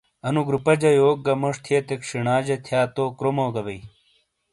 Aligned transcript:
اَنو 0.27 0.41
گروپہ 0.47 0.73
جہ 0.81 0.89
یوک 0.97 1.17
گہ 1.25 1.33
موݜ 1.41 1.55
تھئیتک 1.65 2.01
ݜینا 2.07 2.35
جہ 2.45 2.57
تھیا 2.65 2.81
تو 2.95 3.03
کرومو 3.17 3.47
گہ 3.53 3.61
بئی۔ 3.65 3.79